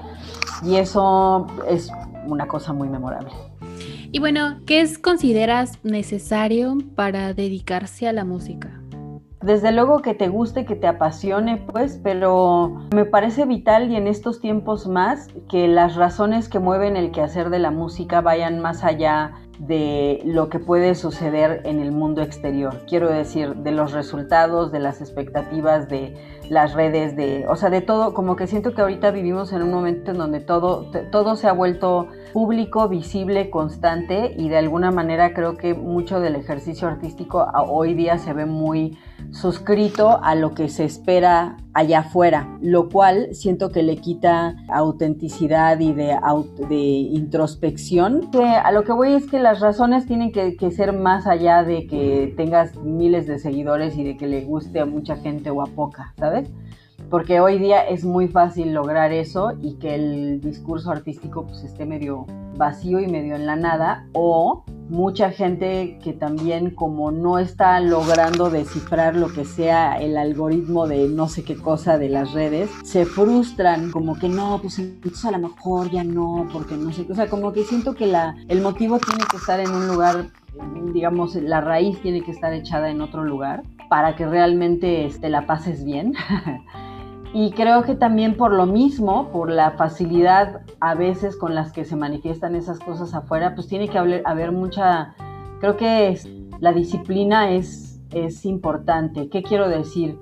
Y 0.65 0.77
eso 0.77 1.47
es 1.69 1.91
una 2.27 2.47
cosa 2.47 2.73
muy 2.73 2.89
memorable. 2.89 3.31
Y 4.13 4.19
bueno, 4.19 4.61
¿qué 4.67 4.81
es, 4.81 4.99
consideras 4.99 5.79
necesario 5.85 6.79
para 6.95 7.35
dedicarse 7.35 8.09
a 8.09 8.13
la 8.13 8.25
música? 8.25 8.81
Desde 9.43 9.71
luego 9.71 10.01
que 10.01 10.15
te 10.15 10.29
guste, 10.29 10.65
que 10.65 10.75
te 10.75 10.87
apasione, 10.87 11.59
pues, 11.59 12.01
pero 12.03 12.89
me 12.93 13.05
parece 13.05 13.45
vital 13.45 13.93
y 13.93 13.97
en 13.97 14.07
estos 14.07 14.41
tiempos 14.41 14.89
más 14.89 15.29
que 15.49 15.69
las 15.69 15.95
razones 15.95 16.49
que 16.49 16.59
mueven 16.59 16.97
el 16.97 17.13
quehacer 17.13 17.51
de 17.51 17.59
la 17.59 17.71
música 17.71 18.23
vayan 18.23 18.61
más 18.61 18.83
allá 18.83 19.35
de 19.59 20.21
lo 20.25 20.49
que 20.49 20.59
puede 20.59 20.95
suceder 20.95 21.63
en 21.65 21.81
el 21.81 21.93
mundo 21.93 22.23
exterior. 22.23 22.83
Quiero 22.89 23.09
decir, 23.09 23.55
de 23.57 23.73
los 23.73 23.93
resultados, 23.93 24.73
de 24.73 24.81
las 24.81 25.01
expectativas, 25.01 25.89
de 25.89 26.17
las 26.49 26.75
redes, 26.75 27.17
de, 27.17 27.47
o 27.49 27.57
sea, 27.57 27.71
de 27.71 27.81
todo, 27.81 28.15
como 28.15 28.37
que 28.37 28.47
siento 28.47 28.75
que 28.75 28.83
ahorita 28.83 29.11
vivimos 29.11 29.53
en 29.53 29.63
un 29.63 29.71
momento 29.71 30.11
en 30.11 30.19
donde 30.19 30.41
todo, 30.41 30.91
todo 31.11 31.37
se 31.37 31.49
ha 31.49 31.53
vuelto 31.53 32.09
público, 32.33 32.89
visible, 32.89 33.49
constante 33.51 34.35
y 34.37 34.49
de 34.49 34.59
alguna 34.59 34.91
manera 34.91 35.33
creo 35.33 35.57
que 35.57 35.75
mucho 35.75 36.21
del 36.21 36.37
ejercicio 36.37 36.87
artístico 36.87 37.47
hoy 37.69 37.95
día 37.95 38.19
se 38.19 38.35
ve 38.35 38.45
muy 38.45 38.99
suscrito 39.31 40.21
a 40.23 40.35
lo 40.35 40.53
que 40.53 40.69
se 40.69 40.85
espera 40.85 41.57
allá 41.73 42.01
afuera, 42.01 42.59
lo 42.61 42.89
cual 42.89 43.29
siento 43.33 43.71
que 43.71 43.83
le 43.83 43.97
quita 43.97 44.57
autenticidad 44.69 45.79
y 45.81 45.93
de, 45.93 46.17
de 46.69 46.77
introspección. 46.77 48.31
a 48.63 48.71
lo 48.73 48.85
que 48.85 48.93
voy 48.93 49.15
es 49.15 49.27
que 49.27 49.39
las 49.39 49.61
razones 49.61 50.07
tienen 50.07 50.31
que, 50.31 50.57
que, 50.57 50.71
ser 50.71 50.93
más 50.93 51.27
allá 51.27 51.63
de 51.65 51.87
que 51.87 52.35
tengas 52.37 52.77
miles 52.77 53.27
de 53.27 53.39
seguidores 53.39 53.97
y 53.97 54.05
de 54.05 54.17
que 54.17 54.27
le 54.27 54.43
guste 54.45 54.81
a 54.81 54.87
mucha 54.87 55.17
gente 55.17 55.51
o 55.51 55.63
a 55.63 55.67
poca, 55.67 56.13
¿sabes? 56.19 56.36
Porque 57.11 57.41
hoy 57.41 57.59
día 57.59 57.87
es 57.87 58.05
muy 58.05 58.29
fácil 58.29 58.73
lograr 58.73 59.13
eso 59.13 59.53
y 59.63 59.75
que 59.75 59.95
el 59.95 60.41
discurso 60.41 60.91
artístico 60.91 61.47
pues 61.47 61.63
esté 61.63 61.87
medio 61.87 62.27
vacío 62.57 63.01
y 63.01 63.07
medio 63.07 63.37
en 63.37 63.47
la 63.47 63.55
nada 63.55 64.07
o 64.13 64.65
mucha 64.89 65.31
gente 65.31 65.99
que 66.03 66.13
también 66.13 66.71
como 66.71 67.11
no 67.11 67.39
está 67.39 67.81
logrando 67.81 68.51
descifrar 68.51 69.17
lo 69.17 69.33
que 69.33 69.45
sea 69.45 70.01
el 70.01 70.17
algoritmo 70.17 70.87
de 70.87 71.09
no 71.09 71.29
sé 71.29 71.43
qué 71.45 71.57
cosa 71.57 71.99
de 71.99 72.09
las 72.09 72.33
redes, 72.33 72.71
se 72.85 73.05
frustran 73.05 73.91
como 73.91 74.19
que 74.19 74.29
no, 74.29 74.61
pues 74.61 74.79
entonces 74.79 75.25
a 75.25 75.33
lo 75.33 75.39
mejor 75.39 75.91
ya 75.91 76.05
no, 76.05 76.49
porque 76.53 76.77
no 76.77 76.93
sé, 76.93 77.07
o 77.11 77.15
sea, 77.15 77.29
como 77.29 77.53
que 77.53 77.65
siento 77.65 77.95
que 77.95 78.07
la, 78.07 78.37
el 78.49 78.61
motivo 78.61 78.99
tiene 78.99 79.25
que 79.29 79.37
estar 79.37 79.59
en 79.59 79.71
un 79.71 79.89
lugar, 79.89 80.29
digamos, 80.93 81.35
la 81.35 81.61
raíz 81.61 82.01
tiene 82.01 82.23
que 82.23 82.31
estar 82.31 82.53
echada 82.53 82.91
en 82.91 83.01
otro 83.01 83.25
lugar 83.25 83.63
para 83.89 84.17
que 84.17 84.27
realmente 84.27 84.87
te 84.87 85.07
este, 85.07 85.29
la 85.29 85.47
pases 85.47 85.85
bien. 85.85 86.15
Y 87.39 87.51
creo 87.51 87.83
que 87.83 87.95
también 87.95 88.35
por 88.35 88.51
lo 88.51 88.65
mismo, 88.65 89.29
por 89.31 89.51
la 89.51 89.73
facilidad 89.73 90.63
a 90.81 90.95
veces 90.95 91.37
con 91.37 91.55
las 91.55 91.71
que 91.71 91.85
se 91.85 91.95
manifiestan 91.95 92.55
esas 92.55 92.79
cosas 92.79 93.13
afuera, 93.13 93.55
pues 93.55 93.69
tiene 93.69 93.89
que 93.89 93.99
haber, 93.99 94.53
mucha, 94.53 95.15
creo 95.61 95.77
que 95.77 96.19
la 96.61 96.73
disciplina 96.73 97.51
es, 97.51 98.01
es 98.11 98.47
importante. 98.47 99.29
¿Qué 99.29 99.43
quiero 99.43 99.69
decir? 99.69 100.19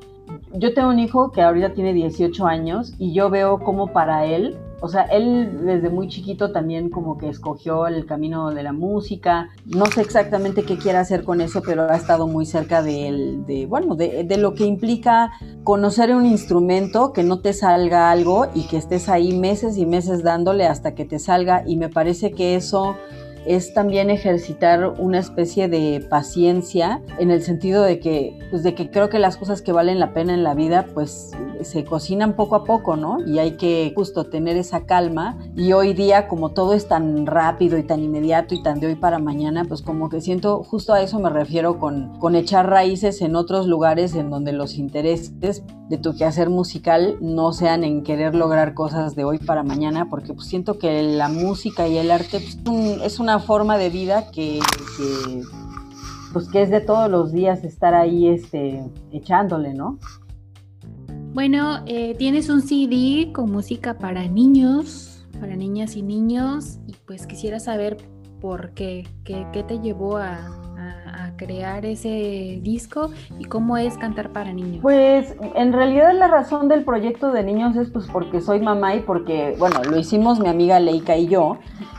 Yo 0.54 0.74
tengo 0.74 0.88
un 0.88 0.98
hijo 0.98 1.30
que 1.30 1.42
ahorita 1.42 1.74
tiene 1.74 1.92
18 1.92 2.46
años 2.48 2.94
y 2.98 3.12
yo 3.12 3.30
veo 3.30 3.60
como 3.60 3.92
para 3.92 4.24
él 4.24 4.58
o 4.84 4.88
sea, 4.88 5.04
él 5.04 5.64
desde 5.64 5.88
muy 5.88 6.08
chiquito 6.08 6.52
también 6.52 6.90
como 6.90 7.16
que 7.16 7.30
escogió 7.30 7.86
el 7.86 8.04
camino 8.04 8.50
de 8.50 8.62
la 8.62 8.74
música. 8.74 9.48
No 9.64 9.86
sé 9.86 10.02
exactamente 10.02 10.64
qué 10.64 10.76
quiere 10.76 10.98
hacer 10.98 11.24
con 11.24 11.40
eso, 11.40 11.62
pero 11.64 11.90
ha 11.90 11.96
estado 11.96 12.26
muy 12.26 12.44
cerca 12.44 12.82
de, 12.82 13.38
de 13.46 13.64
bueno, 13.64 13.94
de, 13.94 14.24
de, 14.24 14.36
lo 14.36 14.52
que 14.52 14.66
implica 14.66 15.32
conocer 15.62 16.14
un 16.14 16.26
instrumento, 16.26 17.14
que 17.14 17.22
no 17.22 17.40
te 17.40 17.54
salga 17.54 18.10
algo 18.10 18.48
y 18.54 18.66
que 18.66 18.76
estés 18.76 19.08
ahí 19.08 19.32
meses 19.32 19.78
y 19.78 19.86
meses 19.86 20.22
dándole 20.22 20.66
hasta 20.66 20.94
que 20.94 21.06
te 21.06 21.18
salga. 21.18 21.62
Y 21.66 21.78
me 21.78 21.88
parece 21.88 22.32
que 22.32 22.54
eso 22.54 22.94
es 23.46 23.74
también 23.74 24.10
ejercitar 24.10 24.94
una 24.98 25.18
especie 25.18 25.68
de 25.68 26.04
paciencia 26.08 27.00
en 27.18 27.30
el 27.30 27.42
sentido 27.42 27.82
de 27.82 28.00
que, 28.00 28.38
pues 28.50 28.62
de 28.62 28.74
que 28.74 28.90
creo 28.90 29.10
que 29.10 29.18
las 29.18 29.36
cosas 29.36 29.62
que 29.62 29.72
valen 29.72 29.98
la 29.98 30.12
pena 30.12 30.34
en 30.34 30.42
la 30.42 30.54
vida, 30.54 30.86
pues 30.94 31.32
se 31.64 31.84
cocinan 31.84 32.34
poco 32.34 32.56
a 32.56 32.64
poco, 32.64 32.96
¿no? 32.96 33.18
Y 33.26 33.38
hay 33.38 33.56
que 33.56 33.92
justo 33.94 34.24
tener 34.24 34.56
esa 34.56 34.86
calma. 34.86 35.38
Y 35.56 35.72
hoy 35.72 35.94
día, 35.94 36.28
como 36.28 36.50
todo 36.50 36.74
es 36.74 36.88
tan 36.88 37.26
rápido 37.26 37.78
y 37.78 37.82
tan 37.82 38.02
inmediato 38.02 38.54
y 38.54 38.62
tan 38.62 38.80
de 38.80 38.88
hoy 38.88 38.94
para 38.94 39.18
mañana, 39.18 39.64
pues 39.64 39.82
como 39.82 40.08
que 40.08 40.20
siento, 40.20 40.62
justo 40.62 40.92
a 40.92 41.00
eso 41.00 41.18
me 41.18 41.30
refiero 41.30 41.78
con, 41.78 42.18
con 42.18 42.34
echar 42.34 42.68
raíces 42.68 43.20
en 43.22 43.36
otros 43.36 43.66
lugares 43.66 44.14
en 44.14 44.30
donde 44.30 44.52
los 44.52 44.74
intereses 44.74 45.64
de 45.88 45.98
tu 45.98 46.14
quehacer 46.14 46.50
musical 46.50 47.16
no 47.20 47.52
sean 47.52 47.84
en 47.84 48.02
querer 48.02 48.34
lograr 48.34 48.74
cosas 48.74 49.14
de 49.14 49.24
hoy 49.24 49.38
para 49.38 49.62
mañana, 49.62 50.08
porque 50.08 50.32
pues 50.32 50.46
siento 50.46 50.78
que 50.78 51.02
la 51.02 51.28
música 51.28 51.86
y 51.86 51.98
el 51.98 52.10
arte 52.10 52.40
pues, 52.64 53.02
es 53.02 53.18
una 53.18 53.38
forma 53.38 53.76
de 53.78 53.90
vida 53.90 54.30
que, 54.30 54.60
pues 56.32 56.48
que 56.48 56.62
es 56.62 56.70
de 56.70 56.80
todos 56.80 57.10
los 57.10 57.32
días 57.32 57.64
estar 57.64 57.94
ahí 57.94 58.28
este, 58.28 58.82
echándole, 59.12 59.74
¿no? 59.74 59.98
Bueno, 61.34 61.80
eh, 61.86 62.14
tienes 62.16 62.48
un 62.48 62.62
CD 62.62 63.32
con 63.32 63.50
música 63.50 63.98
para 63.98 64.28
niños, 64.28 65.26
para 65.40 65.56
niñas 65.56 65.96
y 65.96 66.02
niños, 66.02 66.78
y 66.86 66.92
pues 67.06 67.26
quisiera 67.26 67.58
saber 67.58 67.96
por 68.40 68.70
qué, 68.70 69.08
qué, 69.24 69.44
qué 69.52 69.64
te 69.64 69.80
llevó 69.80 70.16
a, 70.18 70.60
crear 71.36 71.84
ese 71.84 72.60
disco 72.62 73.10
y 73.40 73.44
cómo 73.46 73.76
es 73.76 73.98
cantar 73.98 74.30
para 74.30 74.52
niños? 74.52 74.78
Pues 74.82 75.34
en 75.56 75.72
realidad 75.72 76.12
la 76.16 76.28
razón 76.28 76.68
del 76.68 76.84
proyecto 76.84 77.32
de 77.32 77.42
niños 77.42 77.74
es 77.74 77.90
pues 77.90 78.06
porque 78.06 78.40
soy 78.40 78.60
mamá 78.60 78.94
y 78.94 79.00
porque, 79.00 79.56
bueno, 79.58 79.82
lo 79.82 79.98
hicimos 79.98 80.38
mi 80.38 80.48
amiga 80.48 80.78
Leica 80.78 81.16
y 81.16 81.26
yo 81.26 81.58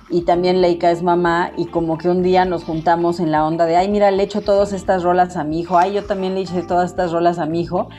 y 0.09 0.21
también 0.21 0.61
Leica 0.61 0.89
es 0.89 1.03
mamá 1.03 1.51
y 1.57 1.65
como 1.65 1.97
que 1.97 2.07
un 2.07 2.23
día 2.23 2.45
nos 2.45 2.63
juntamos 2.63 3.19
en 3.19 3.31
la 3.31 3.45
onda 3.45 3.65
de, 3.65 3.75
ay, 3.75 3.89
mira, 3.89 4.09
le 4.09 4.23
echo 4.23 4.39
todas 4.39 4.71
estas 4.71 5.03
rolas 5.03 5.35
a 5.35 5.43
mi 5.43 5.59
hijo, 5.59 5.77
ay, 5.77 5.93
yo 5.93 6.05
también 6.05 6.35
le 6.35 6.41
eché 6.41 6.61
todas 6.61 6.91
estas 6.91 7.11
rolas 7.11 7.37
a 7.37 7.45
mi 7.45 7.59
hijo. 7.59 7.89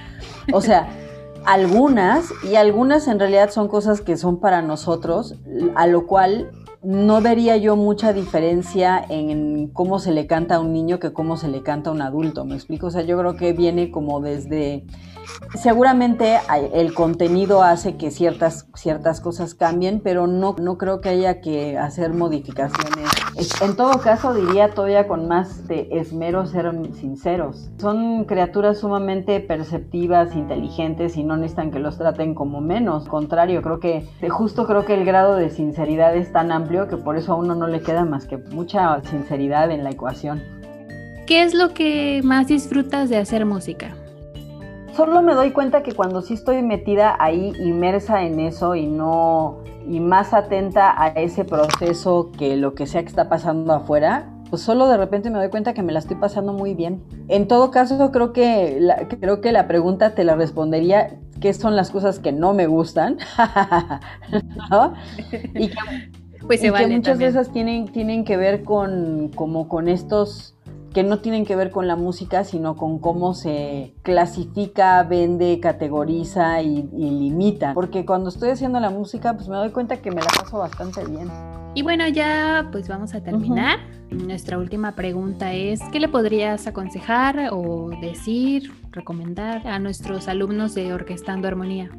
O 0.55 0.62
sea, 0.62 0.88
algunas 1.47 2.33
y 2.43 2.57
algunas 2.57 3.07
en 3.09 3.19
realidad 3.19 3.50
son 3.50 3.69
cosas 3.69 4.00
que 4.00 4.17
son 4.17 4.41
para 4.41 4.62
nosotros, 4.62 5.37
a 5.76 5.87
lo 5.87 6.07
cual 6.07 6.50
no 6.83 7.21
vería 7.21 7.57
yo 7.57 7.76
mucha 7.76 8.12
diferencia 8.12 9.05
en 9.09 9.69
cómo 9.69 9.99
se 9.99 10.12
le 10.12 10.26
canta 10.26 10.57
a 10.57 10.61
un 10.61 10.73
niño 10.73 10.99
que 10.99 11.12
cómo 11.12 11.37
se 11.37 11.49
le 11.49 11.62
canta 11.62 11.91
a 11.91 11.93
un 11.93 12.03
adulto, 12.03 12.45
¿me 12.45 12.55
explico? 12.55 12.88
O 12.88 12.91
sea, 12.91 13.03
yo 13.03 13.17
creo 13.19 13.37
que 13.37 13.53
viene 13.53 13.91
como 13.91 14.21
desde 14.21 14.85
Seguramente 15.54 16.38
el 16.75 16.95
contenido 16.95 17.62
hace 17.62 17.97
que 17.97 18.11
ciertas, 18.11 18.68
ciertas 18.75 19.21
cosas 19.21 19.54
cambien, 19.54 20.00
pero 20.00 20.26
no, 20.26 20.54
no 20.61 20.78
creo 20.78 21.00
que 21.00 21.09
haya 21.09 21.40
que 21.40 21.78
hacer 21.78 22.12
modificaciones. 22.12 23.09
En 23.61 23.76
todo 23.76 24.00
caso, 24.00 24.35
diría 24.35 24.71
todavía 24.71 25.09
con 25.09 25.28
más 25.28 25.66
de 25.68 25.88
esmero 25.92 26.47
ser 26.47 26.71
sinceros. 26.95 27.71
Son 27.78 28.25
criaturas 28.25 28.78
sumamente 28.78 29.40
perceptivas, 29.40 30.35
inteligentes 30.35 31.16
y 31.16 31.25
no 31.25 31.37
necesitan 31.37 31.71
que 31.71 31.78
los 31.78 31.99
traten 31.99 32.35
como 32.35 32.61
menos. 32.61 33.09
Contrario, 33.09 33.62
creo 33.62 33.80
que 33.80 34.09
justo 34.28 34.66
creo 34.66 34.85
que 34.85 34.95
el 34.95 35.04
grado 35.04 35.37
de 35.37 35.50
sinceridad 35.50 36.16
es 36.16 36.33
tan 36.33 36.52
amplio 36.52 36.88
que 36.88 36.97
por 36.97 37.16
eso 37.16 37.33
a 37.33 37.37
uno 37.37 37.54
no 37.54 37.66
le 37.66 37.80
queda 37.80 38.04
más 38.04 38.26
que 38.26 38.37
mucha 38.37 39.02
sinceridad 39.04 39.71
en 39.71 39.85
la 39.85 39.90
ecuación. 39.90 40.42
¿Qué 41.26 41.42
es 41.42 41.54
lo 41.54 41.75
que 41.75 42.21
más 42.23 42.47
disfrutas 42.47 43.09
de 43.09 43.16
hacer 43.18 43.47
música? 43.47 43.97
Solo 44.97 45.21
me 45.23 45.35
doy 45.35 45.50
cuenta 45.50 45.83
que 45.83 45.93
cuando 45.93 46.23
sí 46.23 46.35
estoy 46.35 46.62
metida 46.62 47.17
ahí, 47.19 47.53
inmersa 47.61 48.23
en 48.23 48.41
eso 48.41 48.75
y 48.75 48.87
no, 48.87 49.59
y 49.87 50.00
más 50.00 50.33
atenta 50.33 51.00
a 51.00 51.09
ese 51.09 51.45
proceso 51.45 52.31
que 52.37 52.57
lo 52.57 52.75
que 52.75 52.87
sea 52.87 53.03
que 53.03 53.09
está 53.09 53.29
pasando 53.29 53.75
afuera, 53.75 54.33
pues 54.49 54.62
solo 54.62 54.88
de 54.88 54.97
repente 54.97 55.29
me 55.29 55.38
doy 55.38 55.50
cuenta 55.50 55.75
que 55.75 55.83
me 55.83 55.93
la 55.93 55.99
estoy 55.99 56.17
pasando 56.17 56.53
muy 56.53 56.75
bien. 56.75 57.03
En 57.29 57.47
todo 57.47 57.71
caso, 57.71 58.11
creo 58.11 58.33
que 58.33 58.79
la, 58.81 59.07
creo 59.09 59.41
que 59.41 59.53
la 59.53 59.69
pregunta 59.69 60.15
te 60.15 60.25
la 60.25 60.35
respondería 60.35 61.19
qué 61.41 61.53
son 61.53 61.76
las 61.76 61.91
cosas 61.91 62.19
que 62.19 62.33
no 62.33 62.55
me 62.55 62.67
gustan, 62.67 63.19
Y 65.55 65.69
que, 65.69 65.76
pues 66.47 66.62
muchas 66.88 67.19
de 67.19 67.26
esas 67.26 67.50
tienen, 67.53 67.87
tienen 67.88 68.25
que 68.25 68.37
ver 68.37 68.62
con, 68.65 69.31
como 69.35 69.69
con 69.69 69.88
estos 69.88 70.55
que 70.97 71.03
no 71.03 71.19
tienen 71.19 71.45
que 71.45 71.55
ver 71.57 71.71
con 71.71 71.87
la 71.87 71.95
música, 71.95 72.43
sino 72.43 72.75
con 72.75 73.00
cómo 73.00 73.35
se 73.35 73.93
clasifica, 74.00 75.03
vende, 75.03 75.61
categoriza 75.61 76.62
y, 76.62 76.85
limita. 76.85 77.75
Porque 77.75 78.07
cuando 78.07 78.31
estoy 78.31 78.49
haciendo 78.49 78.81
la 78.81 78.88
música, 78.88 79.35
pues 79.35 79.47
me 79.47 79.57
doy 79.57 79.73
cuenta 79.73 79.99
que 79.99 80.09
me 80.11 80.23
la 80.23 80.29
paso 80.29 80.57
bastante 80.57 81.05
bien. 81.05 81.29
Y 81.75 81.83
bueno, 81.83 82.09
ya 82.09 82.71
pues 82.73 82.88
vamos 82.88 83.15
a 83.15 83.23
terminar. 83.23 83.79
Nuestra 84.11 84.57
última 84.57 84.95
pregunta 84.95 85.53
es, 85.53 85.81
¿qué 85.93 86.00
le 86.00 86.09
podrías 86.09 86.67
aconsejar 86.67 87.50
o 87.53 87.91
decir, 88.00 88.73
recomendar 88.91 89.67
a 89.67 89.79
nuestros 89.79 90.29
alumnos 90.29 90.75
de 90.75 90.95
Orquestando 90.95 91.47
Armonía? 91.47 91.91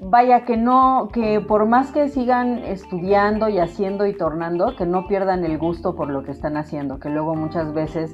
Vaya 0.00 0.44
que 0.44 0.56
no, 0.56 1.10
que 1.12 1.40
por 1.40 1.66
más 1.66 1.92
que 1.92 2.08
sigan 2.08 2.58
estudiando 2.58 3.48
y 3.48 3.58
haciendo 3.58 4.06
y 4.06 4.16
tornando, 4.16 4.74
que 4.74 4.86
no 4.86 5.06
pierdan 5.06 5.44
el 5.44 5.58
gusto 5.58 5.94
por 5.94 6.08
lo 6.08 6.22
que 6.22 6.32
están 6.32 6.56
haciendo, 6.56 6.98
que 6.98 7.10
luego 7.10 7.34
muchas 7.34 7.72
veces 7.74 8.12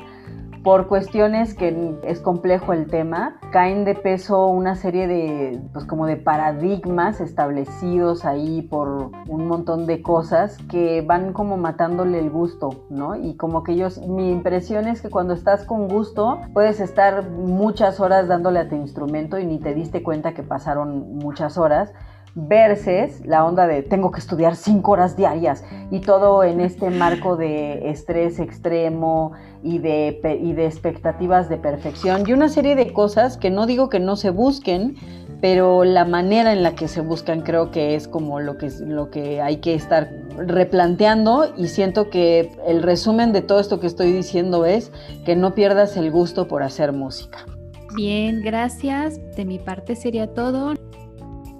por 0.66 0.88
cuestiones 0.88 1.54
que 1.54 1.96
es 2.02 2.18
complejo 2.20 2.72
el 2.72 2.88
tema, 2.88 3.38
caen 3.52 3.84
de 3.84 3.94
peso 3.94 4.48
una 4.48 4.74
serie 4.74 5.06
de, 5.06 5.60
pues 5.72 5.84
como 5.84 6.06
de 6.06 6.16
paradigmas 6.16 7.20
establecidos 7.20 8.24
ahí 8.24 8.62
por 8.62 9.12
un 9.28 9.46
montón 9.46 9.86
de 9.86 10.02
cosas 10.02 10.58
que 10.68 11.02
van 11.02 11.32
como 11.32 11.56
matándole 11.56 12.18
el 12.18 12.30
gusto, 12.30 12.84
¿no? 12.90 13.14
Y 13.14 13.36
como 13.36 13.62
que 13.62 13.74
ellos, 13.74 14.04
mi 14.08 14.32
impresión 14.32 14.88
es 14.88 15.02
que 15.02 15.08
cuando 15.08 15.34
estás 15.34 15.64
con 15.64 15.86
gusto, 15.86 16.40
puedes 16.52 16.80
estar 16.80 17.30
muchas 17.30 18.00
horas 18.00 18.26
dándole 18.26 18.58
a 18.58 18.68
tu 18.68 18.74
instrumento 18.74 19.38
y 19.38 19.46
ni 19.46 19.60
te 19.60 19.72
diste 19.72 20.02
cuenta 20.02 20.34
que 20.34 20.42
pasaron 20.42 21.14
muchas 21.14 21.58
horas 21.58 21.92
versus 22.36 23.24
la 23.24 23.44
onda 23.44 23.66
de 23.66 23.82
tengo 23.82 24.10
que 24.10 24.20
estudiar 24.20 24.56
cinco 24.56 24.92
horas 24.92 25.16
diarias 25.16 25.64
y 25.90 26.00
todo 26.00 26.44
en 26.44 26.60
este 26.60 26.90
marco 26.90 27.36
de 27.36 27.88
estrés 27.88 28.38
extremo 28.38 29.32
y 29.62 29.78
de, 29.78 30.20
y 30.42 30.52
de 30.52 30.66
expectativas 30.66 31.48
de 31.48 31.56
perfección 31.56 32.24
y 32.26 32.34
una 32.34 32.50
serie 32.50 32.76
de 32.76 32.92
cosas 32.92 33.38
que 33.38 33.50
no 33.50 33.64
digo 33.64 33.88
que 33.88 34.00
no 34.00 34.16
se 34.16 34.28
busquen, 34.28 34.96
pero 35.40 35.84
la 35.84 36.04
manera 36.04 36.52
en 36.52 36.62
la 36.62 36.74
que 36.74 36.88
se 36.88 37.00
buscan 37.00 37.40
creo 37.40 37.70
que 37.70 37.94
es 37.94 38.06
como 38.06 38.38
lo 38.38 38.58
que, 38.58 38.70
lo 38.80 39.10
que 39.10 39.40
hay 39.40 39.56
que 39.56 39.74
estar 39.74 40.10
replanteando 40.36 41.54
y 41.56 41.68
siento 41.68 42.10
que 42.10 42.52
el 42.66 42.82
resumen 42.82 43.32
de 43.32 43.40
todo 43.40 43.60
esto 43.60 43.80
que 43.80 43.86
estoy 43.86 44.12
diciendo 44.12 44.66
es 44.66 44.92
que 45.24 45.36
no 45.36 45.54
pierdas 45.54 45.96
el 45.96 46.10
gusto 46.10 46.48
por 46.48 46.62
hacer 46.62 46.92
música. 46.92 47.46
Bien, 47.94 48.42
gracias. 48.42 49.18
De 49.36 49.46
mi 49.46 49.58
parte 49.58 49.96
sería 49.96 50.26
todo. 50.26 50.74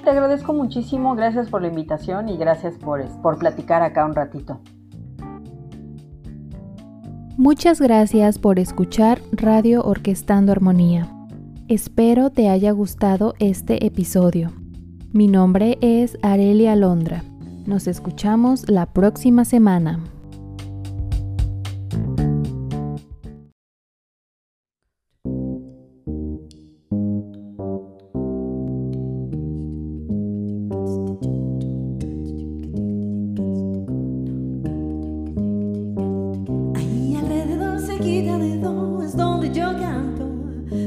Te 0.06 0.10
agradezco 0.10 0.52
muchísimo, 0.52 1.16
gracias 1.16 1.50
por 1.50 1.62
la 1.62 1.66
invitación 1.66 2.28
y 2.28 2.36
gracias 2.36 2.78
por, 2.78 3.04
por 3.22 3.40
platicar 3.40 3.82
acá 3.82 4.06
un 4.06 4.14
ratito. 4.14 4.60
Muchas 7.36 7.80
gracias 7.80 8.38
por 8.38 8.60
escuchar 8.60 9.20
Radio 9.32 9.82
Orquestando 9.82 10.52
Armonía. 10.52 11.08
Espero 11.66 12.30
te 12.30 12.48
haya 12.48 12.70
gustado 12.70 13.34
este 13.40 13.84
episodio. 13.84 14.52
Mi 15.12 15.26
nombre 15.26 15.76
es 15.80 16.16
Arelia 16.22 16.74
Alondra. 16.74 17.24
Nos 17.66 17.88
escuchamos 17.88 18.68
la 18.68 18.86
próxima 18.86 19.44
semana. 19.44 19.98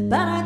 but 0.09 0.19
I 0.19 0.38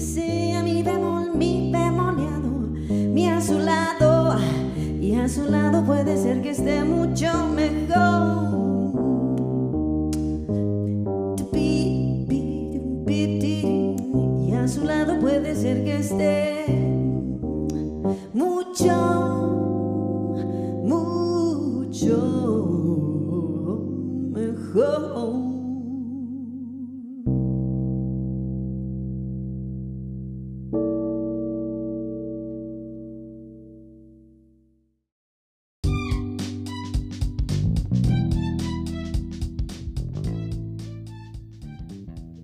sea 0.00 0.62
mi 0.62 0.82
bemol, 0.82 1.34
mi 1.34 1.70
bemoleado, 1.70 2.50
mi 2.88 3.28
azulado. 3.28 4.36
Y 5.00 5.14
a 5.14 5.28
su 5.28 5.44
lado 5.50 5.84
puede 5.84 6.16
ser 6.16 6.42
que 6.42 6.50
esté 6.50 6.82
mucho 6.84 7.48
mejor. 7.54 8.49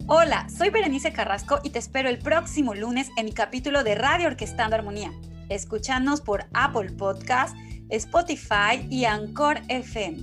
Hola, 0.09 0.47
soy 0.49 0.71
Berenice 0.71 1.13
Carrasco 1.13 1.59
y 1.65 1.71
te 1.71 1.81
espero 1.81 2.09
el 2.09 2.21
próximo 2.21 2.75
lunes 2.75 3.11
en 3.17 3.25
mi 3.25 3.33
capítulo 3.33 3.83
de 3.83 3.97
Radio 3.97 4.29
Orquestando 4.29 4.77
Armonía. 4.77 5.11
Escúchanos 5.49 6.21
por 6.21 6.45
Apple 6.55 6.93
Podcast, 6.93 7.57
Spotify 7.89 8.87
y 8.89 9.05
Anchor 9.05 9.59
FM. 9.67 10.23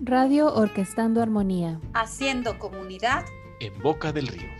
Radio 0.00 0.54
Orquestando 0.54 1.20
Armonía. 1.20 1.78
Haciendo 1.92 2.58
comunidad. 2.58 3.26
En 3.60 3.78
Boca 3.82 4.12
del 4.12 4.28
Río. 4.28 4.59